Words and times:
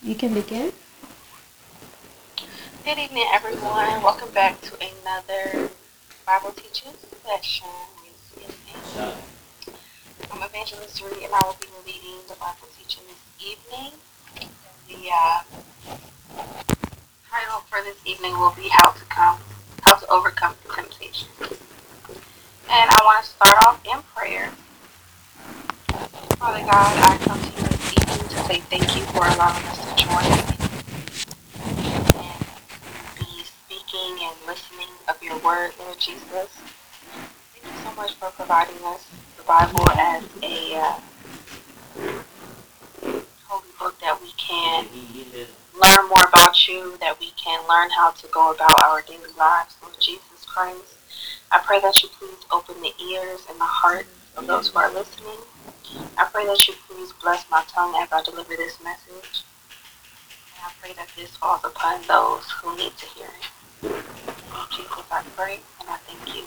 You 0.00 0.14
can 0.14 0.32
begin. 0.32 0.72
Good 2.84 2.98
evening, 2.98 3.26
everyone. 3.32 4.00
Welcome 4.00 4.30
back 4.30 4.60
to 4.60 4.76
another 4.76 5.70
Bible 6.24 6.52
teaching 6.52 6.92
session. 7.26 7.66
I'm 10.30 10.42
Evangelist 10.42 11.02
Rudy, 11.02 11.24
and 11.24 11.34
I 11.34 11.42
will 11.44 11.56
be 11.60 11.66
leading 11.84 12.20
the 12.28 12.34
Bible 12.34 12.68
teaching 12.78 13.02
this 13.08 13.18
evening. 13.44 13.92
The 14.86 15.10
uh, 15.12 15.42
title 17.28 17.64
for 17.68 17.82
this 17.82 17.98
evening 18.06 18.38
will 18.38 18.54
be 18.54 18.68
"How 18.70 18.92
to 18.92 19.04
Come, 19.06 19.40
How 19.82 19.96
to 19.96 20.06
Overcome 20.06 20.54
Temptation." 20.72 21.28
And 22.70 22.88
I 22.88 23.00
want 23.02 23.24
to 23.24 23.30
start 23.30 23.66
off 23.66 23.84
in 23.84 24.00
prayer. 24.14 24.52
Father 26.38 26.60
God, 26.60 26.70
I 26.70 27.18
come 27.24 27.40
to 27.40 27.62
you 27.72 27.77
say 28.48 28.60
thank 28.60 28.96
you 28.96 29.02
for 29.12 29.26
allowing 29.26 29.62
us 29.66 29.76
to 29.84 30.04
join 30.06 30.24
and 32.16 32.40
be 33.18 33.44
speaking 33.44 34.24
and 34.24 34.34
listening 34.46 34.88
of 35.06 35.22
your 35.22 35.36
word, 35.40 35.72
Lord 35.78 35.98
Jesus. 36.00 36.48
Thank 37.52 37.66
you 37.66 37.78
so 37.84 37.94
much 37.94 38.14
for 38.14 38.30
providing 38.30 38.82
us 38.84 39.06
the 39.36 39.42
Bible 39.42 39.86
as 39.90 40.24
a 40.42 40.76
uh, 40.76 40.98
holy 43.44 43.68
book 43.78 44.00
that 44.00 44.18
we 44.22 44.32
can 44.38 44.86
learn 45.74 46.08
more 46.08 46.24
about 46.26 46.66
you, 46.66 46.96
that 47.02 47.20
we 47.20 47.32
can 47.32 47.60
learn 47.68 47.90
how 47.90 48.12
to 48.12 48.26
go 48.28 48.52
about 48.52 48.82
our 48.82 49.02
daily 49.02 49.30
lives, 49.38 49.76
Lord 49.82 49.94
Jesus 50.00 50.46
Christ. 50.46 50.96
I 51.52 51.58
pray 51.58 51.82
that 51.82 52.02
you 52.02 52.08
please 52.18 52.46
open 52.50 52.80
the 52.80 52.94
ears 53.12 53.44
and 53.50 53.60
the 53.60 53.64
hearts 53.64 54.08
of 54.38 54.46
those 54.46 54.68
who 54.68 54.78
are 54.78 54.90
listening. 54.90 55.36
I 56.16 56.24
pray 56.32 56.46
that 56.46 56.68
you 56.68 56.74
please 56.88 57.12
bless 57.22 57.44
my 57.50 57.64
tongue 57.68 57.94
as 58.00 58.08
I 58.12 58.22
deliver 58.22 58.56
this 58.56 58.78
message. 58.82 59.44
And 60.56 60.64
I 60.64 60.70
pray 60.80 60.92
that 60.94 61.08
this 61.16 61.30
falls 61.36 61.64
upon 61.64 62.02
those 62.06 62.50
who 62.50 62.76
need 62.76 62.96
to 62.96 63.06
hear 63.06 63.26
it. 63.26 63.90
In 63.90 64.66
Jesus, 64.70 65.04
I 65.10 65.22
pray 65.36 65.60
and 65.80 65.88
I 65.88 65.96
thank 65.98 66.36
you. 66.36 66.44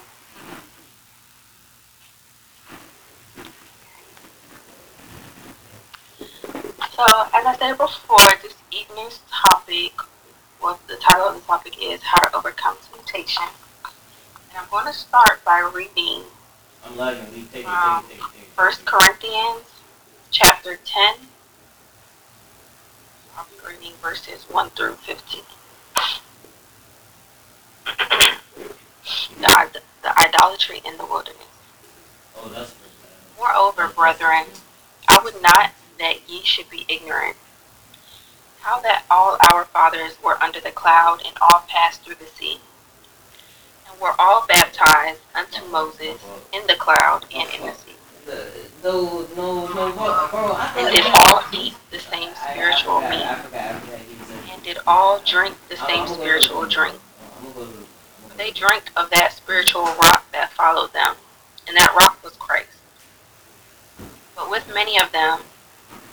So, 6.96 7.06
as 7.34 7.46
I 7.46 7.56
said 7.58 7.78
before, 7.78 8.20
this 8.44 8.54
evening's 8.72 9.22
topic, 9.32 9.94
well, 10.62 10.80
the 10.88 10.98
title 10.98 11.30
of 11.30 11.36
the 11.36 11.42
topic 11.42 11.76
is 11.82 12.02
How 12.04 12.22
to 12.28 12.36
Overcome 12.36 12.78
Temptation. 12.94 13.46
And 14.50 14.58
I'm 14.60 14.70
going 14.70 14.86
to 14.86 14.94
start 14.94 15.44
by 15.44 15.72
reading 15.74 16.24
I'm 16.86 16.98
lagging. 16.98 17.34
We 17.34 17.44
take 17.44 17.64
it, 17.64 17.68
Um, 17.68 18.04
First 18.62 18.86
Corinthians 18.86 19.66
chapter 20.30 20.78
10. 20.86 21.16
I'll 23.36 23.46
be 23.46 23.68
reading 23.68 23.94
verses 24.00 24.44
1 24.52 24.70
through 24.70 24.98
15. 24.98 25.42
the, 29.74 29.82
the 30.04 30.20
idolatry 30.22 30.80
in 30.86 30.96
the 30.98 31.06
wilderness. 31.06 31.42
Oh. 32.38 32.68
Moreover, 33.40 33.88
brethren, 33.88 34.46
I 35.10 35.20
would 35.24 35.42
not 35.42 35.72
that 35.98 36.30
ye 36.30 36.44
should 36.44 36.70
be 36.70 36.86
ignorant. 36.88 37.38
How 38.60 38.80
that 38.82 39.06
all 39.10 39.40
our 39.52 39.66
fathers 39.66 40.22
were 40.24 40.38
under 40.40 40.60
the 40.60 40.70
cloud 40.70 41.24
and 41.26 41.36
all 41.42 41.64
passed 41.68 42.04
through 42.04 42.18
the 42.20 42.28
sea, 42.28 42.60
and 43.90 44.00
were 44.00 44.14
all 44.20 44.46
baptized 44.46 45.22
unto 45.34 45.66
Moses 45.66 46.24
in 46.54 46.68
the 46.68 46.76
cloud 46.76 47.26
and 47.34 47.50
in 47.56 47.66
the 47.66 47.74
sea. 47.74 47.91
No, 48.84 49.28
no, 49.36 49.68
no, 49.68 49.92
bro. 49.92 50.28
bro 50.32 50.56
And 50.58 50.96
did 50.96 51.06
all 51.06 51.44
eat 51.52 51.76
the 51.92 52.00
same 52.00 52.30
I- 52.30 52.48
I 52.48 52.52
spiritual 52.52 52.96
forgot, 52.96 53.10
meat, 53.12 53.26
I 53.26 53.36
forgot, 53.36 53.62
I 53.62 53.80
forgot. 53.80 54.00
He 54.00 54.16
said- 54.26 54.50
and 54.54 54.64
did 54.64 54.78
all 54.88 55.20
drink 55.20 55.56
the 55.70 55.78
same 55.78 55.86
I'm 55.88 56.06
gonna 56.06 56.08
go 56.08 56.22
spiritual 56.22 56.66
drink. 56.66 57.00
Go 57.44 57.68
For 58.28 58.38
they 58.38 58.50
drank 58.50 58.86
of 58.96 59.12
that 59.12 59.34
spiritual 59.34 59.86
rock 59.86 60.24
that 60.32 60.52
followed 60.54 60.94
them, 60.94 61.16
and 61.68 61.78
that 61.78 61.94
rock 61.94 62.18
was 62.24 62.34
Christ. 62.38 62.70
But 64.36 64.50
with 64.50 64.68
many 64.74 65.00
of 65.00 65.12
them, 65.12 65.44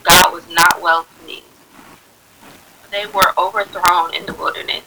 God 0.02 0.32
was 0.34 0.46
not 0.48 0.82
well 0.82 1.06
pleased. 1.22 1.44
For 2.82 2.90
they 2.90 3.06
were 3.06 3.32
overthrown 3.38 4.12
in 4.12 4.26
the 4.26 4.34
wilderness. 4.34 4.84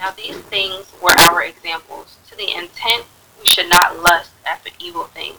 Now 0.00 0.10
these 0.10 0.38
things 0.38 0.86
were 1.00 1.14
our 1.20 1.42
examples, 1.44 2.16
to 2.28 2.36
the 2.36 2.52
intent 2.52 3.04
we 3.38 3.46
should 3.46 3.68
not 3.68 4.00
lust 4.00 4.30
after 4.44 4.70
evil 4.80 5.04
things, 5.04 5.38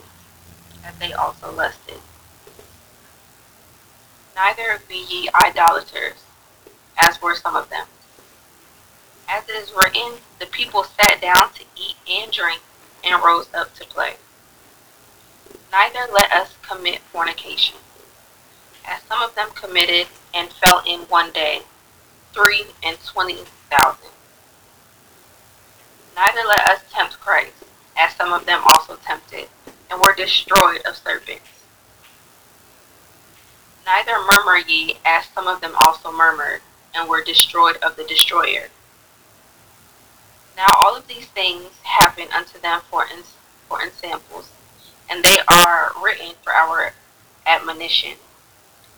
as 0.84 0.96
they 0.98 1.12
also 1.12 1.52
lusted. 1.52 2.00
Neither 4.34 4.80
be 4.88 5.04
ye 5.08 5.28
idolaters, 5.44 6.24
as 6.98 7.20
were 7.20 7.34
some 7.34 7.56
of 7.56 7.68
them. 7.70 7.86
As 9.28 9.48
it 9.48 9.52
is 9.52 9.72
written, 9.74 10.18
the 10.38 10.46
people 10.46 10.84
sat 10.84 11.20
down 11.20 11.52
to 11.54 11.64
eat 11.76 11.96
and 12.10 12.32
drink 12.32 12.60
and 13.04 13.22
rose 13.22 13.48
up 13.54 13.74
to 13.74 13.84
play. 13.84 14.16
Neither 15.70 16.06
let 16.12 16.32
us 16.32 16.54
commit 16.62 17.00
fornication, 17.00 17.76
as 18.86 19.02
some 19.02 19.22
of 19.22 19.34
them 19.34 19.50
committed 19.54 20.08
and 20.34 20.50
fell 20.50 20.82
in 20.86 21.00
one 21.02 21.30
day, 21.32 21.62
three 22.32 22.66
and 22.82 22.98
twenty 23.04 23.44
thousand. 23.70 24.10
Neither 26.14 26.42
let 26.46 26.68
us 26.68 26.82
tempt 26.90 27.18
Christ, 27.20 27.52
as 27.96 28.14
some 28.16 28.32
of 28.32 28.44
them 28.44 28.62
also 28.64 28.96
tempted, 28.96 29.48
and 29.92 30.00
were 30.00 30.14
destroyed 30.14 30.80
of 30.86 30.96
serpents. 30.96 31.64
Neither 33.84 34.18
murmur 34.18 34.56
ye, 34.56 34.96
as 35.04 35.26
some 35.34 35.46
of 35.46 35.60
them 35.60 35.74
also 35.84 36.10
murmured, 36.10 36.62
and 36.94 37.08
were 37.08 37.22
destroyed 37.22 37.76
of 37.82 37.96
the 37.96 38.04
destroyer. 38.04 38.68
Now 40.56 40.68
all 40.82 40.96
of 40.96 41.08
these 41.08 41.26
things 41.26 41.68
happen 41.82 42.28
unto 42.34 42.58
them 42.58 42.80
for 42.90 43.06
ins- 43.06 43.34
for 43.68 43.82
ensamples, 43.82 44.48
and 45.10 45.22
they 45.22 45.40
are 45.46 45.92
written 46.02 46.36
for 46.42 46.54
our 46.54 46.94
admonition, 47.46 48.16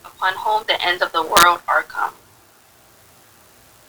upon 0.05 0.35
whom 0.35 0.63
the 0.69 0.81
ends 0.81 1.03
of 1.03 1.11
the 1.11 1.23
world 1.23 1.61
are 1.67 1.83
come. 1.83 2.15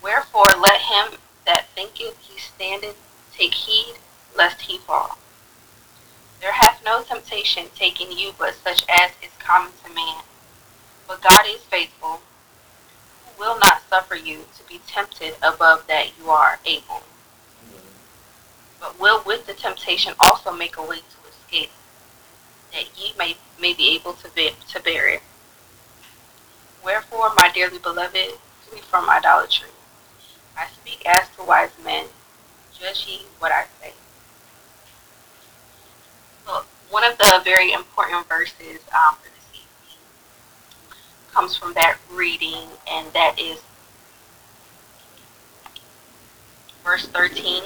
Wherefore 0.01 0.45
let 0.57 0.81
him 0.81 1.19
that 1.45 1.69
thinketh 1.75 2.17
he 2.21 2.39
standeth 2.39 2.97
take 3.37 3.53
heed 3.53 3.97
lest 4.35 4.61
he 4.61 4.79
fall. 4.79 5.19
There 6.45 6.53
hath 6.53 6.83
no 6.85 7.01
taken 7.75 8.11
you 8.11 8.33
but 8.37 8.55
such 8.55 8.83
as 8.89 9.11
is 9.21 9.31
common 9.39 9.71
to 9.83 9.93
man. 9.93 10.23
But 11.07 11.21
God 11.21 11.45
is 11.47 11.61
faithful, 11.61 12.21
who 13.25 13.39
will 13.39 13.59
not 13.59 13.83
suffer 13.89 14.15
you 14.15 14.45
to 14.57 14.67
be 14.67 14.81
tempted 14.87 15.35
above 15.41 15.85
that 15.87 16.17
you 16.17 16.29
are 16.29 16.59
able 16.65 17.03
but 18.85 18.99
will 18.99 19.23
with 19.25 19.47
the 19.47 19.53
temptation 19.53 20.13
also 20.19 20.51
make 20.51 20.77
a 20.77 20.81
way 20.81 20.97
to 20.97 21.29
escape, 21.29 21.71
that 22.71 22.85
ye 22.95 23.13
may, 23.17 23.35
may 23.59 23.73
be 23.73 23.95
able 23.95 24.13
to, 24.13 24.29
be, 24.31 24.51
to 24.69 24.79
bear 24.81 25.07
it. 25.07 25.21
Wherefore, 26.83 27.31
my 27.35 27.49
dearly 27.53 27.79
beloved, 27.79 28.37
flee 28.61 28.81
from 28.81 29.09
idolatry. 29.09 29.69
I 30.57 30.67
speak 30.67 31.03
as 31.05 31.29
to 31.35 31.43
wise 31.43 31.71
men, 31.83 32.05
judge 32.79 33.07
ye 33.07 33.21
what 33.39 33.51
I 33.51 33.65
say. 33.81 33.93
One 36.89 37.03
of 37.03 37.17
the 37.17 37.41
very 37.43 37.71
important 37.71 38.27
verses 38.27 38.79
um, 38.93 39.15
for 39.15 39.29
this 39.29 39.49
evening 39.53 39.99
comes 41.33 41.57
from 41.57 41.73
that 41.73 41.97
reading, 42.11 42.69
and 42.89 43.11
that 43.13 43.39
is 43.39 43.61
verse 46.83 47.07
13. 47.07 47.63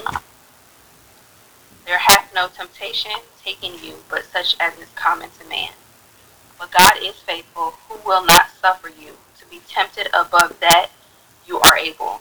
There 1.86 1.98
hath 1.98 2.32
no 2.34 2.48
temptation 2.48 3.12
taken 3.44 3.72
you, 3.82 3.96
but 4.08 4.24
such 4.24 4.56
as 4.60 4.78
is 4.78 4.88
common 4.94 5.28
to 5.38 5.48
man. 5.48 5.70
But 6.58 6.70
God 6.70 6.92
is 7.02 7.16
faithful, 7.16 7.74
who 7.88 7.98
will 8.06 8.24
not 8.24 8.50
suffer 8.60 8.88
you 8.88 9.16
to 9.38 9.46
be 9.50 9.60
tempted 9.68 10.08
above 10.08 10.60
that 10.60 10.90
you 11.46 11.58
are 11.58 11.76
able, 11.76 12.20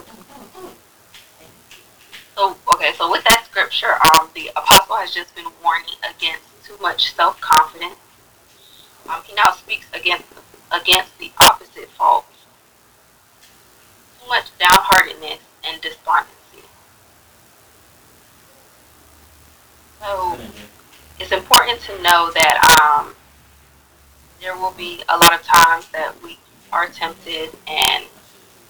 so 2.36 2.58
okay, 2.74 2.92
so 2.98 3.10
with 3.12 3.24
that 3.26 3.46
scripture, 3.50 3.94
um 4.18 4.30
the 4.36 4.50
apostle 4.56 4.98
has 4.98 5.14
just 5.14 5.36
been 5.36 5.46
warning 5.64 5.96
against 6.04 6.44
too 6.66 6.76
much 6.82 7.14
self 7.14 7.40
confidence. 7.40 7.96
Um 9.10 9.22
he 9.24 9.34
now 9.36 9.52
speaks 9.52 9.86
against 9.94 10.26
against 10.72 11.18
the 11.20 11.32
opposite 11.42 11.90
fault. 11.92 12.26
Too 14.22 14.28
much 14.28 14.46
downheartedness 14.60 15.40
and 15.64 15.82
despondency. 15.82 16.68
So 20.02 20.38
it's 21.20 21.32
important 21.32 21.80
to 21.82 22.02
know 22.02 22.32
that 22.34 22.60
um, 22.82 23.16
there 24.42 24.58
will 24.58 24.72
be 24.72 25.04
a 25.08 25.18
lot 25.18 25.34
of 25.34 25.42
times 25.44 25.88
that 25.94 26.22
we 26.22 26.38
are 26.74 26.88
tempted 26.88 27.52
and 27.68 28.06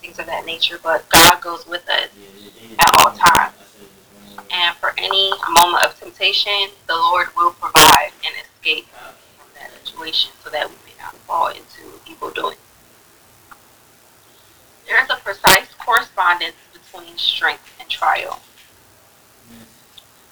things 0.01 0.19
of 0.19 0.25
that 0.25 0.45
nature, 0.45 0.77
but 0.83 1.07
God 1.07 1.41
goes 1.41 1.65
with 1.65 1.87
us. 1.89 2.09
At 2.77 2.99
all 2.99 3.11
times. 3.11 3.53
And 4.51 4.75
for 4.77 4.93
any 4.97 5.31
moment 5.49 5.85
of 5.85 5.97
temptation, 5.99 6.69
the 6.87 6.95
Lord 6.95 7.27
will 7.35 7.51
provide 7.51 8.11
an 8.25 8.33
escape 8.41 8.87
from 8.87 9.47
that 9.55 9.71
situation 9.85 10.31
so 10.43 10.49
that 10.49 10.69
we 10.69 10.75
may 10.85 11.01
not 11.01 11.15
fall 11.15 11.47
into 11.47 11.81
evil 12.09 12.29
doing. 12.31 12.57
There 14.85 15.01
is 15.01 15.09
a 15.09 15.15
precise 15.15 15.73
correspondence 15.79 16.55
between 16.73 17.17
strength 17.17 17.73
and 17.79 17.89
trial. 17.89 18.41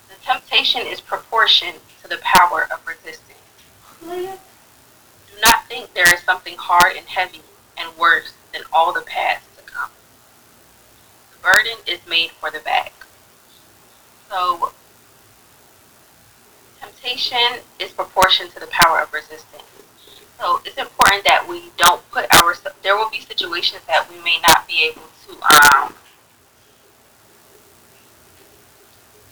The 0.09 0.15
temptation 0.25 0.81
is 0.81 1.00
proportioned 1.00 1.77
to 2.03 2.09
the 2.09 2.17
power 2.21 2.67
of 2.71 2.85
resistance. 2.85 3.39
Do 4.01 4.38
not 5.45 5.67
think 5.67 5.94
there 5.94 6.13
is 6.13 6.21
something 6.24 6.57
hard 6.57 6.97
and 6.97 7.07
heavy 7.07 7.41
and 7.81 7.97
worse 7.97 8.33
than 8.53 8.61
all 8.71 8.93
the 8.93 9.01
past 9.01 9.45
to 9.57 9.63
come. 9.63 9.89
The 11.33 11.43
burden 11.43 11.77
is 11.87 11.99
made 12.07 12.31
for 12.31 12.51
the 12.51 12.59
back. 12.59 12.93
So, 14.29 14.71
temptation 16.79 17.61
is 17.79 17.91
proportion 17.91 18.49
to 18.51 18.59
the 18.59 18.67
power 18.67 19.01
of 19.01 19.13
resistance. 19.13 19.63
So 20.39 20.59
it's 20.65 20.77
important 20.77 21.23
that 21.25 21.47
we 21.47 21.71
don't 21.77 22.01
put 22.09 22.25
our. 22.33 22.55
There 22.81 22.95
will 22.95 23.11
be 23.11 23.19
situations 23.19 23.83
that 23.87 24.09
we 24.09 24.19
may 24.23 24.37
not 24.47 24.67
be 24.67 24.89
able 24.89 25.03
to. 25.27 25.33
Um, 25.33 25.93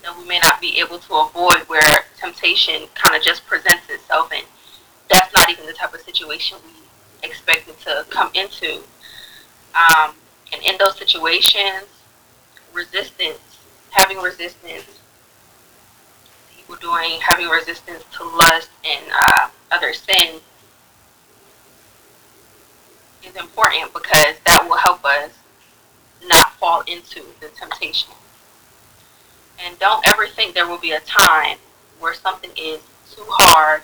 that 0.03 0.15
we 0.17 0.25
may 0.25 0.39
not 0.43 0.61
be 0.61 0.79
able 0.79 0.99
to 0.99 1.13
avoid 1.15 1.67
where 1.67 2.05
temptation 2.19 2.87
kind 2.93 3.17
of 3.17 3.23
just 3.23 3.45
presents 3.47 3.89
itself, 3.89 4.31
and 4.31 4.45
that's 5.09 5.33
not 5.33 5.49
even 5.49 5.65
the 5.65 5.73
type 5.73 5.93
of 5.93 6.01
situation 6.01 6.57
we 6.63 6.78
expected 7.49 7.79
to 7.85 8.05
come 8.09 8.31
into. 8.33 8.81
Um, 9.75 10.13
and 10.53 10.63
in 10.63 10.77
those 10.77 10.97
situations, 10.97 11.85
resistance, 12.73 13.39
having 13.91 14.17
resistance, 14.17 14.99
people 16.55 16.75
doing, 16.75 17.19
having 17.21 17.47
resistance 17.47 18.03
to 18.17 18.23
lust 18.23 18.69
and 18.83 19.05
uh, 19.11 19.49
other 19.71 19.93
sins 19.93 20.41
is 23.23 23.35
important 23.35 23.93
because 23.93 24.35
that 24.45 24.65
will 24.67 24.77
help 24.77 25.03
us 25.05 25.31
not 26.25 26.53
fall 26.53 26.81
into 26.81 27.23
the 27.41 27.47
temptation. 27.49 28.11
And 29.63 29.77
don't 29.79 30.07
ever 30.07 30.25
think 30.27 30.53
there 30.53 30.67
will 30.67 30.77
be 30.77 30.91
a 30.91 31.01
time 31.01 31.57
where 31.99 32.13
something 32.13 32.51
is 32.57 32.79
too 33.13 33.25
hard, 33.27 33.81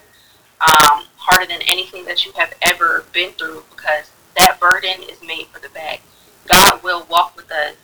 um, 0.62 1.06
harder 1.26 1.48
than 1.48 1.62
anything 1.64 2.06
that 2.06 2.26
you 2.26 2.32
have 2.34 2.54
ever 2.62 3.04
been 3.12 3.32
through 3.32 3.64
because 3.72 4.12
that 4.38 4.60
burden 4.60 5.02
is 5.10 5.20
made 5.26 5.48
for 5.48 5.60
the 5.60 5.70
back. 5.70 6.02
God 6.48 6.84
will 6.84 7.06
walk 7.10 7.36
with 7.36 7.52
us 7.52 7.76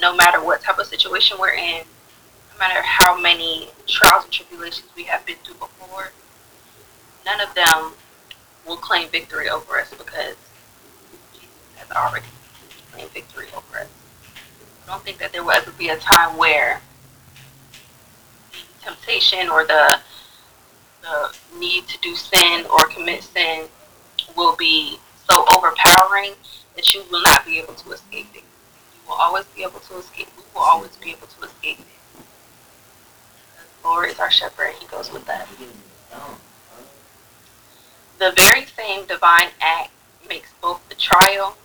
no 0.00 0.14
matter 0.14 0.42
what 0.42 0.62
type 0.62 0.78
of 0.78 0.86
situation 0.86 1.36
we're 1.40 1.54
in, 1.54 1.82
no 2.52 2.58
matter 2.58 2.80
how 2.82 3.18
many 3.18 3.70
trials 3.88 4.24
and 4.24 4.32
tribulations 4.32 4.88
we 4.94 5.02
have 5.04 5.26
been 5.26 5.36
through 5.42 5.54
before. 5.54 6.12
None 7.24 7.40
of 7.40 7.52
them 7.54 7.94
will 8.64 8.76
claim 8.76 9.08
victory 9.08 9.48
over 9.48 9.80
us 9.80 9.90
because 9.90 10.36
Jesus 11.32 11.48
has 11.76 11.90
already 11.90 12.26
claimed 12.92 13.10
victory 13.10 13.46
over 13.56 13.80
us. 13.80 13.88
I 14.84 14.92
don't 14.92 15.02
think 15.02 15.18
that 15.18 15.32
there 15.32 15.42
will 15.42 15.50
ever 15.50 15.72
be 15.72 15.88
a 15.88 15.96
time 15.96 16.36
where 16.36 16.80
the 18.52 18.84
temptation 18.84 19.48
or 19.48 19.64
the 19.64 19.98
the 21.06 21.58
need 21.58 21.86
to 21.88 21.98
do 22.00 22.14
sin 22.14 22.66
or 22.66 22.78
commit 22.88 23.22
sin 23.22 23.66
will 24.36 24.56
be 24.56 24.98
so 25.30 25.44
overpowering 25.54 26.32
that 26.74 26.92
you 26.94 27.02
will 27.10 27.22
not 27.22 27.46
be 27.46 27.58
able 27.58 27.74
to 27.74 27.92
escape 27.92 28.26
it. 28.34 28.42
You 28.42 29.08
will 29.08 29.14
always 29.14 29.44
be 29.46 29.62
able 29.62 29.80
to 29.80 29.98
escape. 29.98 30.28
We 30.36 30.42
will 30.54 30.62
always 30.62 30.96
be 30.96 31.10
able 31.10 31.28
to 31.28 31.44
escape 31.44 31.78
it. 31.80 32.22
The 33.82 33.88
Lord 33.88 34.10
is 34.10 34.18
our 34.18 34.30
shepherd, 34.30 34.74
He 34.80 34.86
goes 34.86 35.12
with 35.12 35.28
us. 35.28 35.48
The 38.18 38.32
very 38.34 38.64
same 38.64 39.06
divine 39.06 39.50
act 39.60 39.90
makes 40.28 40.50
both 40.60 40.86
the 40.88 40.94
trial 40.94 41.56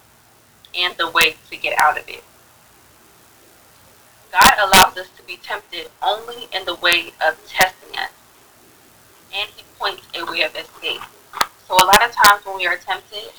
and 0.78 0.96
the 0.98 1.10
way 1.10 1.36
to 1.50 1.58
get 1.58 1.80
out 1.80 1.98
of 1.98 2.08
it. 2.08 2.24
God 4.32 4.54
allows 4.60 4.98
us 4.98 5.10
to 5.18 5.24
be 5.24 5.38
tempted 5.38 5.90
only 6.02 6.48
in 6.54 6.66
the 6.66 6.76
way 6.76 7.14
of 7.26 7.46
testing 7.48 7.98
us, 7.98 8.12
points 10.42 10.54
a 10.54 10.60
way 10.60 10.62
of 10.62 10.66
escape. 10.66 11.02
So, 11.68 11.76
a 11.76 11.86
lot 11.86 12.04
of 12.04 12.12
times 12.12 12.46
when 12.46 12.58
we 12.58 12.68
are 12.68 12.78
tempted, 12.78 13.32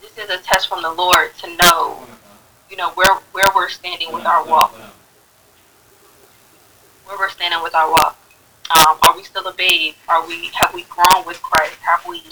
this 0.00 0.18
is 0.18 0.30
a 0.30 0.38
test 0.42 0.68
from 0.68 0.82
the 0.82 0.90
Lord 0.90 1.34
to 1.38 1.56
know, 1.56 2.02
you 2.70 2.76
know, 2.76 2.90
where 2.90 3.14
where 3.32 3.46
we're 3.54 3.68
standing 3.68 4.12
with 4.12 4.26
our 4.26 4.44
walk, 4.44 4.74
where 7.06 7.18
we're 7.18 7.30
standing 7.30 7.62
with 7.62 7.74
our 7.74 7.90
walk. 7.90 8.18
Um, 8.74 8.96
are 9.02 9.16
we 9.16 9.22
still 9.22 9.46
a 9.46 9.52
babe? 9.52 9.94
Are 10.08 10.26
we 10.26 10.50
have 10.60 10.72
we 10.74 10.84
grown 10.84 11.26
with 11.26 11.42
Christ? 11.42 11.76
Have 11.82 12.06
we 12.08 12.22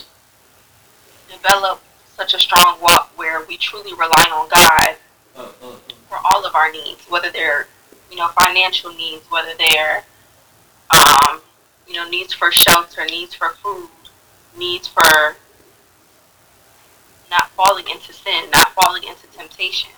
developed 1.31 1.85
such 2.17 2.35
a 2.35 2.39
strong 2.39 2.81
walk 2.81 3.11
where 3.17 3.45
we 3.47 3.57
truly 3.57 3.93
rely 3.93 4.31
on 4.33 4.49
God 4.49 4.97
for 6.09 6.19
all 6.25 6.45
of 6.45 6.55
our 6.55 6.71
needs, 6.73 7.03
whether 7.09 7.31
they're 7.31 7.67
you 8.11 8.17
know 8.17 8.29
financial 8.29 8.93
needs, 8.95 9.25
whether 9.31 9.53
they're 9.59 10.05
um, 10.91 11.41
you 11.91 11.97
know 11.97 12.09
needs 12.09 12.33
for 12.33 12.53
shelter, 12.53 13.05
needs 13.07 13.35
for 13.35 13.51
food, 13.51 13.89
needs 14.57 14.87
for 14.87 15.37
not 17.29 17.51
falling 17.51 17.87
into 17.91 18.13
sin, 18.13 18.45
not 18.53 18.73
falling 18.75 19.03
into 19.03 19.27
temptation. 19.37 19.91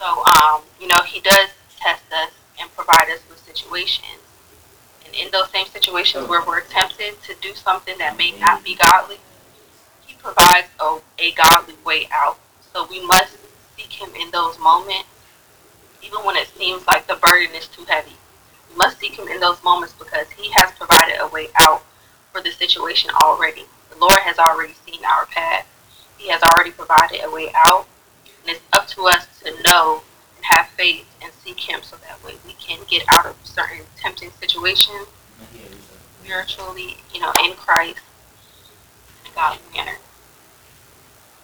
So 0.00 0.06
um, 0.06 0.62
you 0.80 0.88
know 0.88 1.02
He 1.06 1.20
does 1.20 1.50
test 1.78 2.02
us 2.12 2.32
and 2.60 2.68
provide 2.74 3.08
us 3.14 3.20
with 3.30 3.38
situations. 3.38 4.20
And 5.04 5.14
in 5.14 5.28
those 5.30 5.50
same 5.50 5.66
situations 5.66 6.28
where 6.28 6.44
we're 6.44 6.62
tempted 6.62 7.22
to 7.22 7.34
do 7.40 7.54
something 7.54 7.96
that 7.98 8.18
may 8.18 8.32
not 8.32 8.64
be 8.64 8.74
godly, 8.74 9.18
He 10.04 10.14
provides 10.14 10.66
a, 10.80 10.98
a 11.20 11.30
godly 11.32 11.74
way 11.84 12.08
out. 12.10 12.40
So 12.72 12.88
we 12.90 13.06
must 13.06 13.36
seek 13.76 13.92
Him 13.92 14.10
in 14.20 14.32
those 14.32 14.58
moments, 14.58 15.08
even 16.02 16.18
when 16.24 16.34
it 16.36 16.48
seems 16.58 16.84
like 16.88 17.06
the 17.06 17.14
burden 17.14 17.54
is 17.54 17.68
too 17.68 17.84
heavy. 17.84 18.16
We 18.76 18.80
must 18.80 19.00
seek 19.00 19.18
Him 19.18 19.26
in 19.28 19.40
those 19.40 19.62
moments 19.64 19.94
because 19.94 20.28
He 20.36 20.50
has 20.56 20.70
provided 20.72 21.16
a 21.18 21.28
way 21.28 21.48
out 21.56 21.82
for 22.30 22.42
the 22.42 22.50
situation 22.50 23.10
already. 23.22 23.64
The 23.90 23.96
Lord 23.96 24.18
has 24.18 24.38
already 24.38 24.74
seen 24.84 25.02
our 25.02 25.24
path, 25.24 25.66
He 26.18 26.28
has 26.28 26.42
already 26.42 26.72
provided 26.72 27.24
a 27.24 27.30
way 27.30 27.50
out. 27.54 27.86
And 28.42 28.54
it's 28.54 28.60
up 28.74 28.86
to 28.88 29.06
us 29.06 29.26
to 29.44 29.50
know 29.62 30.02
and 30.36 30.44
have 30.44 30.68
faith 30.68 31.06
and 31.22 31.32
seek 31.42 31.58
Him 31.58 31.80
so 31.82 31.96
that 31.96 32.22
way 32.22 32.34
we 32.44 32.52
can 32.52 32.80
get 32.86 33.02
out 33.16 33.24
of 33.24 33.36
certain 33.44 33.86
tempting 33.96 34.30
situations 34.38 35.08
spiritually, 36.22 36.98
you 37.14 37.20
know, 37.20 37.32
in 37.42 37.54
Christ 37.54 38.00
in 39.24 39.32
a 39.32 39.34
godly 39.34 39.62
manner. 39.74 39.96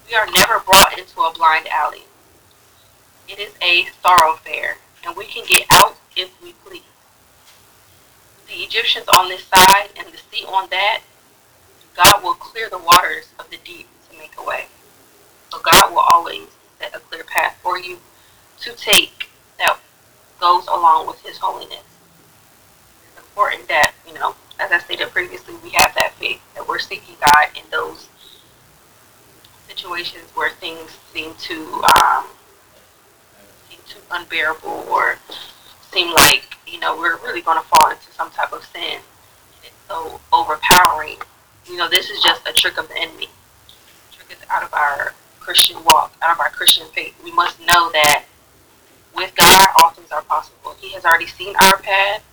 We 0.06 0.14
are 0.16 0.26
never 0.26 0.60
brought 0.60 0.98
into 0.98 1.18
a 1.20 1.32
blind 1.32 1.66
alley. 1.68 2.04
It 3.26 3.38
is 3.38 3.54
a 3.62 3.86
thoroughfare, 4.02 4.76
and 5.06 5.16
we 5.16 5.24
can 5.24 5.46
get 5.46 5.66
out 5.70 5.96
if 6.14 6.30
we 6.42 6.52
please. 6.52 6.82
The 8.52 8.64
Egyptians 8.64 9.06
on 9.16 9.30
this 9.30 9.44
side 9.44 9.88
and 9.96 10.06
the 10.12 10.18
sea 10.30 10.44
on 10.44 10.68
that, 10.68 11.00
God 11.96 12.22
will 12.22 12.34
clear 12.34 12.68
the 12.68 12.76
waters 12.76 13.32
of 13.38 13.48
the 13.48 13.56
deep 13.64 13.88
to 14.10 14.18
make 14.18 14.32
a 14.36 14.44
way. 14.44 14.66
So 15.50 15.58
God 15.58 15.90
will 15.90 16.00
always 16.00 16.48
set 16.78 16.94
a 16.94 16.98
clear 16.98 17.24
path 17.24 17.58
for 17.62 17.78
you 17.78 17.96
to 18.60 18.72
take 18.76 19.30
that 19.58 19.78
goes 20.38 20.66
along 20.66 21.06
with 21.06 21.24
His 21.24 21.38
holiness. 21.38 21.84
It's 23.08 23.18
important 23.18 23.68
that, 23.68 23.94
you 24.06 24.12
know, 24.12 24.34
as 24.60 24.70
I 24.70 24.80
stated 24.80 25.08
previously, 25.08 25.54
we 25.64 25.70
have 25.70 25.94
that 25.94 26.12
faith 26.16 26.42
that 26.54 26.68
we're 26.68 26.78
seeking 26.78 27.16
God 27.20 27.48
in 27.56 27.62
those 27.70 28.08
situations 29.66 30.28
where 30.34 30.50
things 30.50 30.90
seem 31.14 31.32
to 31.36 31.82
um, 32.04 32.26
seem 33.70 33.78
too 33.88 34.00
unbearable 34.10 34.84
or 34.90 35.16
seem 35.90 36.12
like 36.12 36.51
you 36.72 36.80
know 36.80 36.96
we're 36.96 37.18
really 37.18 37.42
going 37.42 37.60
to 37.60 37.68
fall 37.68 37.90
into 37.90 38.10
some 38.12 38.30
type 38.30 38.52
of 38.52 38.64
sin. 38.64 39.00
It's 39.62 39.74
so 39.88 40.20
overpowering. 40.32 41.18
You 41.66 41.76
know, 41.76 41.88
this 41.88 42.10
is 42.10 42.22
just 42.22 42.48
a 42.48 42.52
trick 42.52 42.78
of 42.78 42.88
the 42.88 42.96
enemy. 42.96 43.28
trick 44.10 44.30
is 44.30 44.38
out 44.50 44.62
of 44.62 44.72
our 44.72 45.14
Christian 45.38 45.84
walk, 45.84 46.14
out 46.22 46.32
of 46.32 46.40
our 46.40 46.50
Christian 46.50 46.86
faith. 46.94 47.14
We 47.22 47.32
must 47.32 47.60
know 47.60 47.90
that 47.92 48.24
with 49.14 49.34
God, 49.36 49.66
all 49.80 49.90
things 49.90 50.10
are 50.10 50.22
possible. 50.22 50.74
He 50.80 50.92
has 50.94 51.04
already 51.04 51.26
seen 51.26 51.54
our 51.62 51.78
path, 51.78 52.24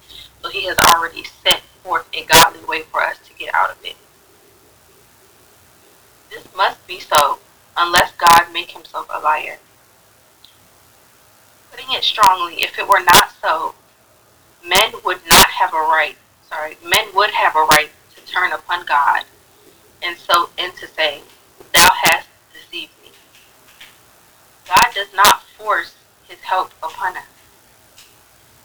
so 0.41 0.49
He 0.49 0.65
has 0.65 0.77
already 0.77 1.23
set 1.43 1.61
forth 1.83 2.07
a 2.13 2.23
godly 2.25 2.63
way 2.65 2.83
for 2.83 3.03
us 3.03 3.17
to 3.27 3.33
get 3.33 3.53
out 3.53 3.71
of 3.71 3.77
it. 3.83 3.95
This 6.29 6.47
must 6.55 6.85
be 6.87 6.99
so, 6.99 7.39
unless 7.75 8.13
God 8.13 8.53
make 8.53 8.71
himself 8.71 9.07
a 9.13 9.19
liar. 9.19 9.57
Putting 11.71 11.91
it 11.91 12.03
strongly, 12.03 12.61
if 12.61 12.77
it 12.77 12.87
were 12.87 13.03
not 13.03 13.33
so, 13.41 13.73
men 14.65 14.91
would 15.05 15.19
not 15.29 15.47
have 15.49 15.73
a 15.73 15.77
right, 15.77 16.15
sorry, 16.49 16.77
men 16.83 17.07
would 17.15 17.31
have 17.31 17.55
a 17.55 17.59
right 17.59 17.89
to 18.15 18.25
turn 18.25 18.51
upon 18.51 18.85
God 18.85 19.23
and 20.01 20.17
so 20.17 20.49
and 20.57 20.73
to 20.75 20.87
say, 20.87 21.21
Thou 21.73 21.89
hast 21.93 22.27
deceived 22.53 22.91
me. 23.03 23.11
God 24.67 24.93
does 24.93 25.13
not 25.13 25.43
force 25.43 25.95
his 26.27 26.39
help 26.39 26.71
upon 26.83 27.17
us. 27.17 27.23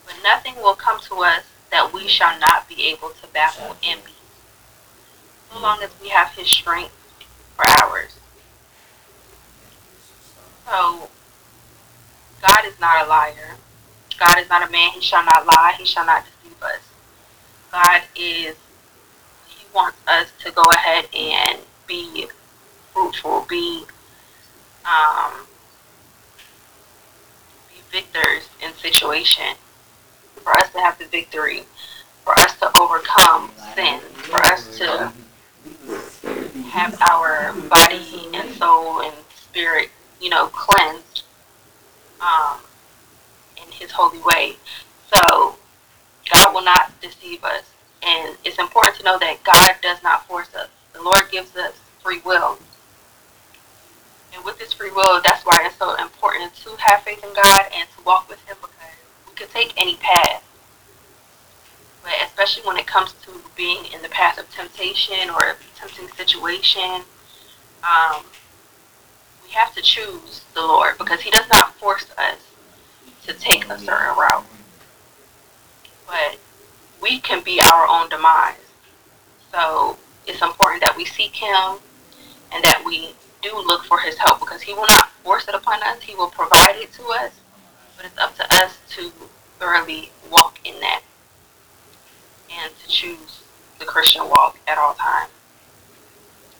But 0.05 0.17
nothing 0.23 0.57
will 0.57 0.75
come 0.75 1.01
to 1.09 1.17
us 1.23 1.45
that 1.71 1.93
we 1.93 2.09
shall 2.09 2.39
not 2.39 2.69
be 2.69 2.85
able 2.85 3.11
to 3.11 3.27
baffle 3.29 3.77
and 3.85 4.05
beat. 4.05 4.15
So 5.51 5.61
long 5.61 5.83
as 5.83 5.91
we 6.01 6.09
have 6.09 6.31
his 6.33 6.49
strength 6.49 6.93
for 7.57 7.65
ours. 7.83 8.17
So, 10.67 11.09
God 12.41 12.65
is 12.67 12.79
not 12.81 13.05
a 13.05 13.09
liar. 13.09 13.57
God 14.25 14.39
is 14.39 14.49
not 14.49 14.67
a 14.67 14.73
man, 14.73 14.91
he 14.93 15.01
shall 15.01 15.25
not 15.25 15.45
lie, 15.45 15.75
he 15.77 15.85
shall 15.85 16.07
not 16.07 16.25
deceive 16.25 16.63
us. 16.63 16.81
God 17.71 18.03
is, 18.17 18.57
he 19.47 19.67
wants 19.75 19.99
us 20.07 20.33
to 20.45 20.51
go 20.51 20.63
ahead 20.75 21.07
and 21.15 21.59
be 21.87 22.27
fruitful, 22.93 23.45
be, 23.49 23.85
um, 24.87 25.33
be 27.69 27.81
victors 27.91 28.49
in 28.63 28.73
situation. 28.75 29.57
For 30.37 30.53
us 30.53 30.71
to 30.73 30.81
have 30.81 30.99
the 30.99 31.07
victory, 31.07 31.65
for 32.25 32.33
us 32.41 32.59
to 32.61 32.71
overcome 32.79 33.51
sin, 33.75 34.01
for 34.01 34.39
us 34.47 34.79
to 34.79 35.13
have 36.71 36.99
our 37.11 37.53
body 37.69 38.29
and 38.33 38.51
soul 38.55 39.03
and 39.03 39.15
spirit, 39.35 39.91
you 40.21 40.31
know, 40.31 40.47
cleansed 40.49 41.25
um, 42.21 42.59
His 43.85 43.93
holy 43.93 44.19
way. 44.21 44.57
So 45.13 45.57
God 46.33 46.55
will 46.55 46.65
not 46.65 46.99
deceive 47.03 47.45
us, 47.45 47.65
and 48.03 48.35
it's 48.43 48.59
important 48.59 48.97
to 48.97 49.05
know 49.05 49.19
that 49.19 49.45
God 49.45 49.73
does 49.83 50.03
not 50.03 50.27
force 50.27 50.49
us. 50.55 50.71
The 50.95 51.03
Lord 51.03 51.25
gives 51.31 51.55
us 51.55 51.75
free 52.03 52.23
will, 52.25 52.59
and 54.35 54.43
with 54.43 54.59
this 54.59 54.73
free 54.73 54.91
will, 54.91 55.21
that's 55.23 55.45
why 55.45 55.65
it's 55.67 55.77
so 55.77 55.95
important 56.01 56.55
to 56.65 56.71
have 56.79 57.03
faith 57.03 57.23
in 57.23 57.29
God 57.35 57.67
and 57.77 57.87
to 57.95 58.05
walk 58.07 58.27
with 58.27 58.43
Him 58.47 58.57
because 58.63 58.97
we 59.29 59.35
can 59.35 59.49
take 59.49 59.75
any 59.77 59.97
path. 59.97 60.43
But 62.03 62.13
especially 62.25 62.67
when 62.67 62.79
it 62.79 62.87
comes 62.87 63.13
to 63.25 63.33
being 63.55 63.85
in 63.93 64.01
the 64.01 64.09
path 64.09 64.39
of 64.39 64.51
temptation 64.51 65.29
or 65.29 65.43
a 65.43 65.57
tempting 65.77 66.09
situation, 66.17 67.03
um, 67.85 68.25
we 69.45 69.51
have 69.51 69.75
to 69.75 69.83
choose 69.83 70.43
the 70.55 70.63
Lord 70.63 70.97
because 70.97 71.21
He 71.21 71.31
does 71.31 71.49
not 71.51 71.75
force 71.75 72.07
us 72.17 72.39
to 73.27 73.33
take 73.35 73.65
a 73.69 73.79
certain 73.79 74.17
route. 74.17 74.45
But 76.07 76.39
we 77.01 77.19
can 77.21 77.43
be 77.43 77.61
our 77.61 77.87
own 77.89 78.09
demise. 78.09 78.57
So 79.53 79.99
it's 80.27 80.43
important 80.43 80.83
that 80.83 80.97
we 80.97 81.05
seek 81.05 81.35
Him 81.35 81.79
and 82.53 82.65
that 82.65 82.83
we 82.85 83.15
do 83.43 83.55
look 83.55 83.85
for 83.85 83.99
His 83.99 84.17
help 84.19 84.41
because 84.41 84.63
He 84.63 84.75
will 84.75 84.87
not 84.89 85.11
force 85.23 85.49
it 85.49 85.55
upon 85.55 85.83
us, 85.83 86.03
He 86.03 86.15
will 86.15 86.31
provide 86.31 86.77
it 86.77 86.93
to 86.95 87.03
us. 87.21 87.33
But 87.97 88.07
it's 88.07 88.19
up 88.19 88.37
to 88.37 88.45
us 88.57 88.79
to 88.91 89.13
thoroughly 89.59 90.11
walk 90.31 90.59
in 90.65 90.79
that 90.81 91.03
and 92.61 92.73
to 92.79 92.89
choose 92.89 93.43
the 93.79 93.85
Christian 93.85 94.29
walk 94.29 94.59
at 94.67 94.79
all 94.79 94.95
times. 94.95 95.31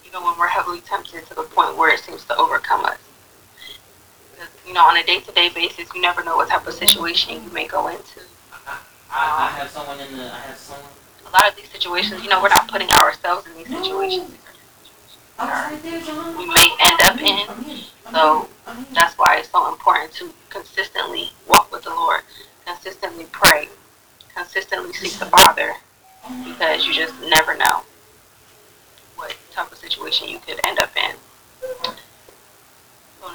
Even 0.07 0.23
when 0.23 0.39
we're 0.39 0.49
heavily 0.49 0.81
tempted 0.81 1.27
to 1.27 1.35
the 1.35 1.43
point 1.43 1.77
where 1.77 1.93
it 1.93 2.01
seems 2.01 2.25
to 2.27 2.37
overcome 2.37 2.85
us. 2.85 2.99
Because, 4.35 4.51
you 4.67 4.73
know, 4.73 4.83
on 4.85 4.97
a 4.97 5.05
day 5.05 5.21
to 5.21 5.33
day 5.33 5.49
basis, 5.49 5.87
you 5.95 6.01
never 6.01 6.25
know 6.25 6.37
what 6.37 6.49
type 6.49 6.67
of 6.67 6.75
situation 6.75 7.43
you 7.45 7.51
may 7.51 7.67
go 7.69 7.89
into. 7.89 8.21
I, 8.67 8.81
I 9.11 9.59
have 9.59 9.71
someone 9.71 10.01
in 10.01 10.17
the. 10.17 10.25
I 10.25 10.39
have 10.39 10.57
someone. 10.57 10.91
A 11.27 11.31
lot 11.31 11.49
of 11.49 11.57
these 11.57 11.71
situations, 11.71 12.23
you 12.23 12.29
know, 12.29 12.43
we're 12.43 12.49
not 12.49 12.69
putting 12.69 12.91
ourselves 12.91 13.47
in 13.47 13.55
these 13.57 13.69
situations. 13.69 14.31
We 15.39 16.47
may 16.47 16.69
end 16.81 17.01
up 17.03 17.21
in. 17.21 17.85
So 18.13 18.49
that's 18.93 19.15
why 19.17 19.39
it's 19.39 19.51
so 19.51 19.69
important 19.69 20.13
to 20.15 20.33
consistently 20.51 21.31
walk 21.49 21.73
with 21.73 21.83
the 21.85 21.91
Lord, 21.91 22.23
consistently 22.67 23.27
pray, 23.33 23.69
consistently 24.35 24.93
seek 24.93 25.19
the 25.19 25.27
Father, 25.27 25.75
because 26.45 26.87
you 26.87 26.93
just 26.93 27.15
never 27.23 27.57
know 27.57 27.83
what 29.17 29.35
type 29.53 29.71
of 29.73 29.79
situation 29.79 30.29
you 30.29 30.39
could 30.39 30.61
end 30.65 30.79
up 30.79 30.91
in. 30.97 31.17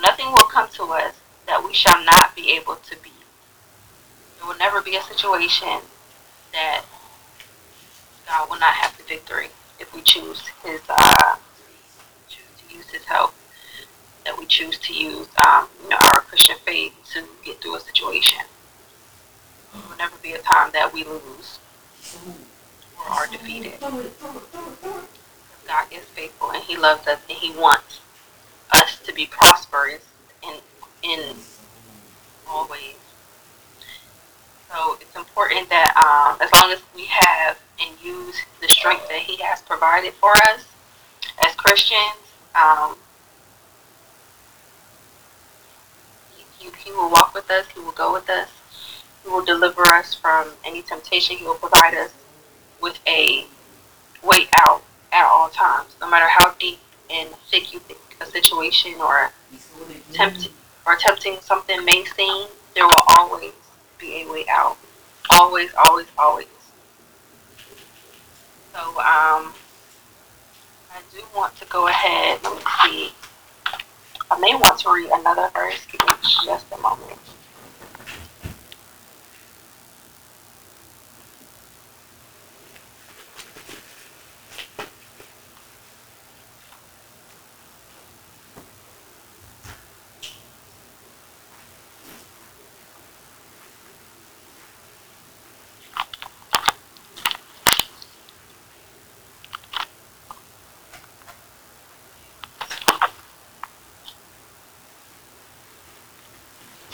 Nothing 0.02 0.28
will 0.28 0.50
come 0.50 0.70
to 0.74 0.84
us 0.84 1.16
that 1.48 1.64
we 1.64 1.74
shall 1.74 2.04
not 2.04 2.36
be 2.36 2.52
able 2.52 2.76
to 2.76 2.96
be. 3.02 3.12
There 4.38 4.48
will 4.48 4.58
never 4.58 4.82
be 4.82 4.96
a 4.96 5.02
situation 5.02 5.80
that 6.54 6.84
God 8.28 8.50
will 8.50 8.60
not 8.60 8.74
have 8.74 8.98
the 8.98 9.04
victory 9.04 9.48
if 9.80 9.94
we 9.94 10.02
choose 10.02 10.48
His 10.64 10.82
uh, 10.90 11.36
choose 12.28 12.46
to 12.60 12.76
use 12.76 12.90
His 12.90 13.06
help. 13.06 13.34
That 14.26 14.38
we 14.38 14.46
choose 14.46 14.78
to 14.80 14.94
use, 14.94 15.28
um, 15.46 15.68
you 15.84 15.90
know, 15.90 15.98
our 16.14 16.22
Christian 16.22 16.58
faith 16.66 16.94
to 17.14 17.24
get 17.44 17.62
through 17.62 17.78
a 17.78 17.80
situation. 17.80 18.40
There 19.74 19.82
will 19.90 19.98
never 19.98 20.18
be 20.22 20.34
a 20.34 20.40
time 20.40 20.72
that 20.74 20.94
we 20.94 21.04
lose 21.04 21.60
or 22.98 23.12
are 23.12 23.28
defeated. 23.28 23.80
God 23.80 25.86
is 25.92 26.04
faithful 26.14 26.52
and 26.52 26.64
He 26.64 26.78
loves 26.78 27.08
us 27.08 27.20
and 27.30 27.38
He 27.38 27.52
wants 27.58 28.02
to 29.04 29.14
be 29.14 29.26
prosperous 29.26 30.04
in 30.44 30.56
in 31.04 31.36
all 32.48 32.68
ways. 32.68 32.96
So 34.72 34.98
it's 35.02 35.16
important 35.16 35.70
that 35.70 35.96
um, 35.98 36.38
as 36.42 36.50
long 36.62 36.72
as 36.72 36.80
we 36.96 37.06
have 37.06 37.58
and 37.82 38.00
use 38.04 38.36
the 38.62 38.68
strength 38.68 39.08
that 39.10 39.20
He 39.20 39.42
has 39.42 39.62
provided 39.62 40.14
for 40.14 40.32
us 40.50 40.66
as 41.44 41.56
Christians, 41.56 42.20
um, 42.56 42.96
he, 46.60 46.70
he 46.78 46.92
will 46.92 47.10
walk 47.10 47.34
with 47.34 47.50
us, 47.50 47.66
He 47.74 47.80
will 47.80 47.94
go 47.94 48.14
with 48.14 48.30
us, 48.30 48.50
He 49.24 49.30
will 49.30 49.44
deliver 49.44 49.82
us 49.84 50.14
from 50.14 50.50
any 50.66 50.82
temptation, 50.82 51.38
He 51.38 51.46
will 51.46 51.56
provide 51.56 51.96
us 51.96 52.12
with 52.82 53.00
a 53.08 53.46
way 54.24 54.48
out 54.60 54.84
at 55.12 55.26
all 55.26 55.50
times, 55.50 55.96
no 56.00 56.10
matter 56.10 56.28
how 56.28 56.54
deep 56.60 56.80
and 57.10 57.30
you 57.52 57.80
think 57.80 58.00
a 58.22 58.26
situation 58.26 58.94
or 59.00 59.32
tempting 60.14 60.52
or 60.86 60.96
tempting 60.96 61.38
something 61.42 61.84
may 61.86 62.04
seem, 62.06 62.48
there 62.76 62.86
will 62.86 63.04
always 63.18 63.52
be 63.98 64.24
a 64.24 64.32
way 64.32 64.46
out. 64.50 64.78
Always, 65.32 65.70
always, 65.78 66.08
always. 66.18 66.48
So, 68.74 68.80
um, 68.80 69.54
I 70.92 71.02
do 71.14 71.22
want 71.36 71.56
to 71.58 71.66
go 71.66 71.88
ahead. 71.88 72.40
Let 72.44 72.56
me 72.56 72.64
see. 72.84 73.14
I 74.32 74.40
may 74.40 74.56
want 74.56 74.80
to 74.80 74.94
read 74.94 75.10
another 75.12 75.50
verse. 75.54 75.86
Give 75.92 76.02
me 76.02 76.16
just 76.46 76.66
a 76.72 76.78
moment. 76.78 77.20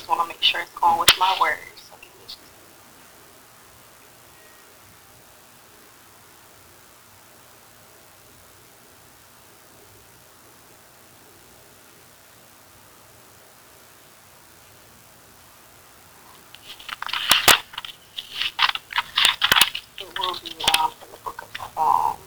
Just 0.05 0.15
want 0.15 0.29
to 0.29 0.35
make 0.35 0.43
sure 0.43 0.61
it's 0.61 0.71
going 0.79 0.99
with 0.99 1.09
my 1.17 1.35
words. 1.41 1.59
It 19.97 20.19
will 20.19 20.33
be 20.35 20.51
um, 20.79 20.91
in 21.01 21.09
the 21.09 21.17
book 21.23 21.41
of 21.41 21.73
Psalms. 21.73 22.19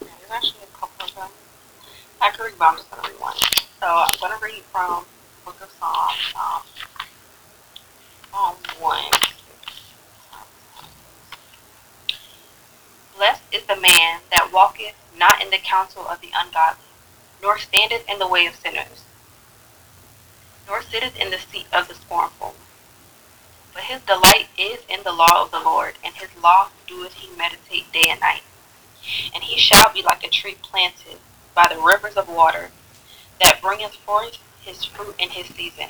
Okay, 0.00 0.12
there's 0.18 0.30
actually 0.30 0.62
a 0.62 0.76
couple 0.76 1.06
of 1.06 1.14
them. 1.14 1.38
Could 2.38 2.44
read, 2.44 2.54
but 2.56 2.68
I'm 2.68 2.76
just 2.76 2.90
going 2.90 3.02
to 3.02 3.10
read. 3.10 3.34
So 3.80 3.86
I'm 3.88 4.14
going 4.20 4.38
to 4.38 4.44
read 4.44 4.62
from 4.70 5.04
Book 5.44 5.56
of 5.60 5.70
Psalms, 5.80 6.34
um, 6.38 6.62
Psalm 8.30 8.54
1. 8.78 9.04
Bless 13.16 13.40
the 13.50 13.74
man 13.74 14.20
that 14.30 14.50
walketh 14.52 14.94
not 15.18 15.42
in 15.42 15.50
the 15.50 15.58
counsel 15.58 16.06
of 16.06 16.20
the 16.20 16.30
ungodly, 16.32 16.84
nor 17.42 17.58
standeth 17.58 18.08
in 18.08 18.20
the 18.20 18.28
way 18.28 18.46
of 18.46 18.54
sinners, 18.54 19.02
nor 20.68 20.80
sitteth 20.80 21.20
in 21.20 21.30
the 21.30 21.38
seat 21.38 21.66
of 21.72 21.88
the 21.88 21.94
scornful. 21.94 22.54
But 23.74 23.82
his 23.82 24.00
delight 24.02 24.46
is 24.56 24.78
in 24.88 25.02
the 25.02 25.12
law 25.12 25.42
of 25.42 25.50
the 25.50 25.58
Lord, 25.58 25.94
and 26.04 26.14
his 26.14 26.30
law 26.40 26.68
doeth 26.86 27.14
he 27.14 27.36
meditate 27.36 27.92
day 27.92 28.06
and 28.08 28.20
night. 28.20 28.42
And 29.34 29.42
he 29.42 29.58
shall 29.58 29.92
be 29.92 30.02
like 30.02 30.22
a 30.22 30.28
tree 30.28 30.56
planted 30.62 31.18
by 31.58 31.66
the 31.66 31.82
rivers 31.82 32.14
of 32.14 32.28
water, 32.28 32.70
that 33.40 33.60
bringeth 33.60 33.96
forth 34.06 34.38
his 34.62 34.84
fruit 34.84 35.16
in 35.18 35.28
his 35.30 35.46
season. 35.56 35.88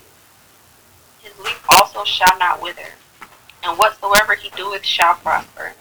His 1.20 1.38
leaf 1.38 1.62
also 1.68 2.04
shall 2.04 2.38
not 2.38 2.62
wither, 2.62 2.94
and 3.62 3.78
whatsoever 3.78 4.34
he 4.34 4.48
doeth 4.56 4.86
shall 4.86 5.16
prosper. 5.16 5.74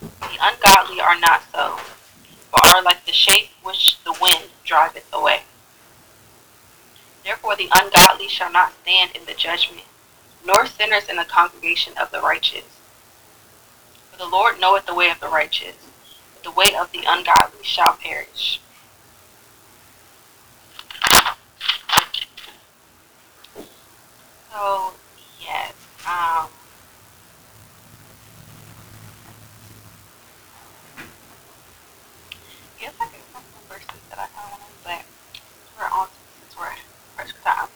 The 0.00 0.38
ungodly 0.40 1.02
are 1.02 1.20
not 1.20 1.42
so, 1.52 1.76
but 2.50 2.66
are 2.74 2.82
like 2.82 3.04
the 3.04 3.12
shape 3.12 3.50
which 3.62 4.02
the 4.04 4.16
wind 4.22 4.44
driveth 4.64 5.06
away. 5.12 5.42
Therefore 7.24 7.56
the 7.56 7.68
ungodly 7.74 8.28
shall 8.28 8.50
not 8.50 8.72
stand 8.80 9.10
in 9.14 9.26
the 9.26 9.34
judgment, 9.34 9.84
nor 10.46 10.64
sinners 10.64 11.10
in 11.10 11.16
the 11.16 11.26
congregation 11.26 11.92
of 12.00 12.10
the 12.10 12.22
righteous. 12.22 12.80
For 14.12 14.16
the 14.16 14.26
Lord 14.26 14.58
knoweth 14.58 14.86
the 14.86 14.94
way 14.94 15.10
of 15.10 15.20
the 15.20 15.28
righteous, 15.28 15.76
but 16.32 16.42
the 16.42 16.52
way 16.52 16.74
of 16.74 16.90
the 16.90 17.04
ungodly 17.06 17.62
shall 17.62 17.98
perish. 18.02 18.60
So, 24.54 24.92
yes, 25.40 25.72
um, 26.06 26.46
guess 32.78 32.94
I 33.00 33.06
could 33.06 33.20
put 33.34 33.42
some 33.42 33.66
verses 33.68 34.00
that 34.10 34.18
I 34.20 34.26
found, 34.26 34.62
but 34.84 35.02
we're 35.76 35.90
on 35.90 36.06
since 36.38 36.56
we're 36.56 36.70
pressure 37.16 37.34
time. 37.42 37.66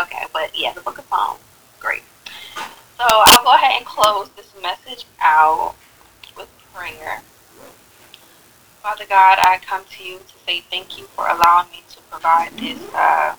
Okay, 0.00 0.24
but 0.32 0.57
the 0.74 0.80
book 0.80 0.98
of 0.98 1.06
Psalms, 1.06 1.40
great. 1.80 2.02
So 2.56 3.04
I'll 3.06 3.44
go 3.44 3.54
ahead 3.54 3.76
and 3.78 3.86
close 3.86 4.28
this 4.30 4.52
message 4.62 5.06
out 5.20 5.74
with 6.36 6.48
prayer. 6.74 7.22
Father 8.82 9.04
God, 9.08 9.38
I 9.42 9.58
come 9.64 9.84
to 9.90 10.04
you 10.04 10.18
to 10.18 10.34
say 10.46 10.62
thank 10.70 10.98
you 10.98 11.04
for 11.04 11.28
allowing 11.28 11.70
me 11.70 11.82
to 11.90 12.00
provide 12.10 12.52
this 12.56 12.78
uh, 12.94 13.36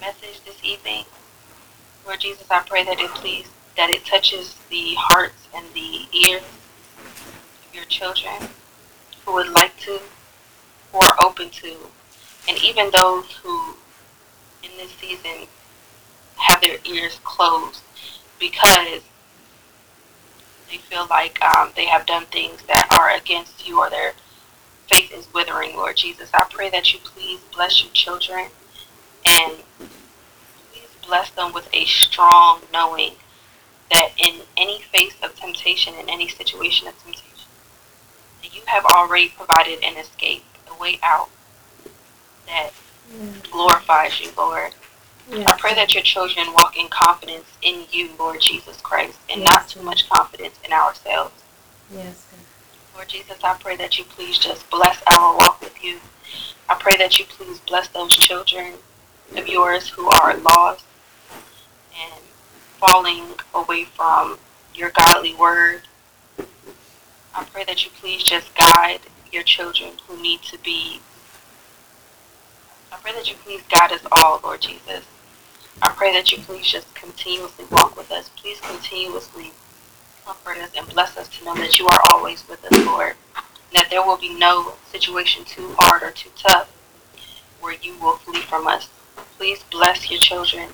message 0.00 0.40
this 0.44 0.62
evening. 0.62 1.04
Lord 2.06 2.20
Jesus, 2.20 2.50
I 2.50 2.60
pray 2.60 2.84
that 2.84 3.00
it 3.00 3.10
please 3.10 3.48
that 3.76 3.90
it 3.90 4.04
touches 4.04 4.54
the 4.70 4.94
hearts 4.96 5.48
and 5.54 5.66
the 5.74 6.06
ears 6.12 6.42
of 7.66 7.74
your 7.74 7.84
children 7.84 8.50
who 9.24 9.34
would 9.34 9.48
like 9.48 9.76
to, 9.80 9.98
who 10.92 10.98
are 10.98 11.16
open 11.22 11.50
to, 11.50 11.76
and 12.48 12.56
even 12.62 12.90
those 12.90 13.30
who 13.42 13.74
in 14.62 14.70
this 14.76 14.92
season 14.92 15.48
have 16.36 16.60
their 16.60 16.78
ears 16.84 17.20
closed 17.24 17.82
because 18.38 19.02
they 20.70 20.76
feel 20.78 21.06
like 21.08 21.42
um, 21.42 21.70
they 21.76 21.86
have 21.86 22.06
done 22.06 22.24
things 22.26 22.62
that 22.62 22.88
are 22.98 23.16
against 23.16 23.66
you 23.68 23.78
or 23.78 23.90
their 23.90 24.12
faith 24.90 25.12
is 25.12 25.32
withering, 25.32 25.76
Lord 25.76 25.96
Jesus. 25.96 26.30
I 26.34 26.46
pray 26.50 26.70
that 26.70 26.92
you 26.92 26.98
please 27.00 27.40
bless 27.54 27.82
your 27.82 27.92
children 27.92 28.48
and 29.26 29.52
please 29.78 30.88
bless 31.06 31.30
them 31.30 31.52
with 31.52 31.68
a 31.72 31.84
strong 31.86 32.60
knowing 32.72 33.14
that 33.90 34.10
in 34.16 34.40
any 34.56 34.82
face 34.82 35.14
of 35.22 35.34
temptation, 35.36 35.94
in 35.94 36.08
any 36.08 36.28
situation 36.28 36.88
of 36.88 36.98
temptation, 37.02 37.48
that 38.42 38.54
you 38.54 38.62
have 38.66 38.84
already 38.84 39.28
provided 39.28 39.82
an 39.82 39.96
escape, 39.96 40.44
a 40.68 40.80
way 40.80 40.98
out 41.02 41.28
that 42.46 42.70
glorifies 43.50 44.20
you, 44.20 44.30
Lord. 44.36 44.74
Yes. 45.30 45.46
I 45.48 45.56
pray 45.58 45.74
that 45.74 45.94
your 45.94 46.02
children 46.02 46.52
walk 46.52 46.76
in 46.76 46.88
confidence 46.88 47.46
in 47.62 47.84
you, 47.90 48.10
Lord 48.18 48.40
Jesus 48.40 48.80
Christ, 48.80 49.18
and 49.30 49.42
not 49.42 49.68
too 49.68 49.82
much 49.82 50.08
confidence 50.08 50.58
in 50.64 50.72
ourselves. 50.72 51.42
Yes, 51.92 52.26
Lord 52.94 53.08
Jesus, 53.08 53.38
I 53.42 53.54
pray 53.54 53.76
that 53.76 53.98
you 53.98 54.04
please 54.04 54.38
just 54.38 54.68
bless 54.70 55.02
our 55.16 55.36
walk 55.36 55.60
with 55.60 55.82
you. 55.82 55.98
I 56.68 56.74
pray 56.78 56.96
that 56.98 57.18
you 57.18 57.24
please 57.24 57.58
bless 57.60 57.88
those 57.88 58.14
children 58.14 58.74
of 59.36 59.48
yours 59.48 59.88
who 59.88 60.08
are 60.08 60.36
lost 60.36 60.84
and 62.00 62.22
falling 62.78 63.24
away 63.54 63.84
from 63.84 64.38
your 64.74 64.90
godly 64.90 65.34
word. 65.34 65.82
I 67.34 67.44
pray 67.44 67.64
that 67.64 67.84
you 67.84 67.90
please 67.98 68.22
just 68.22 68.54
guide 68.54 69.00
your 69.32 69.42
children 69.42 69.92
who 70.06 70.20
need 70.20 70.42
to 70.42 70.58
be. 70.58 71.00
I 72.92 72.96
pray 72.98 73.12
that 73.12 73.28
you 73.28 73.36
please 73.44 73.62
guide 73.68 73.92
us 73.92 74.06
all, 74.12 74.40
Lord 74.42 74.60
Jesus. 74.60 75.04
I 75.82 75.90
pray 75.90 76.12
that 76.12 76.32
you 76.32 76.38
please 76.38 76.66
just 76.66 76.94
continuously 76.94 77.64
walk 77.70 77.96
with 77.96 78.10
us. 78.10 78.30
Please 78.36 78.60
continuously 78.60 79.52
comfort 80.24 80.58
us 80.58 80.70
and 80.76 80.88
bless 80.88 81.16
us 81.16 81.28
to 81.28 81.44
know 81.44 81.54
that 81.56 81.78
you 81.78 81.86
are 81.86 82.00
always 82.12 82.46
with 82.48 82.64
us, 82.64 82.86
Lord. 82.86 83.14
And 83.36 83.74
that 83.74 83.90
there 83.90 84.02
will 84.02 84.16
be 84.16 84.36
no 84.38 84.74
situation 84.90 85.44
too 85.44 85.74
hard 85.78 86.02
or 86.02 86.10
too 86.10 86.30
tough 86.36 86.70
where 87.60 87.74
you 87.82 87.96
will 87.98 88.16
flee 88.16 88.40
from 88.40 88.66
us. 88.66 88.88
Please 89.38 89.62
bless 89.70 90.10
your 90.10 90.20
children. 90.20 90.68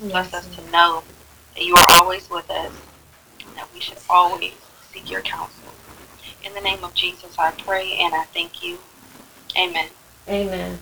Bless 0.00 0.34
us 0.34 0.46
to 0.56 0.70
know 0.70 1.02
that 1.54 1.64
you 1.64 1.74
are 1.74 1.86
always 1.92 2.28
with 2.30 2.50
us 2.50 2.72
and 3.46 3.56
that 3.56 3.68
we 3.74 3.80
should 3.80 3.98
always 4.08 4.52
seek 4.92 5.10
your 5.10 5.22
counsel. 5.22 5.72
In 6.44 6.54
the 6.54 6.60
name 6.60 6.82
of 6.84 6.94
Jesus, 6.94 7.36
I 7.38 7.50
pray 7.52 7.98
and 8.00 8.14
I 8.14 8.24
thank 8.24 8.64
you. 8.64 8.78
Amen. 9.56 9.88
Amen. 10.28 10.78